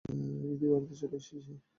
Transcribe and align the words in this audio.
EV, 0.45 0.67
বাড়িতে 0.71 0.95
চলে 0.99 1.15
এসেছি! 1.17 1.51